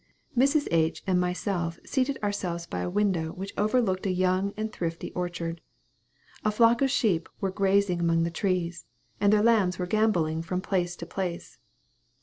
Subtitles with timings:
[0.35, 0.67] Mrs.
[0.71, 1.03] H.
[1.05, 5.61] and myself seated ourselves by a window which overlooked a young and thrifty orchard.
[6.43, 8.87] A flock of sheep were grazing among the trees,
[9.19, 11.59] and their lambs were gambolling from place to place.